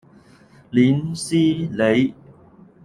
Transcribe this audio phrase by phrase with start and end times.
[0.71, 2.11] 林熙蕾。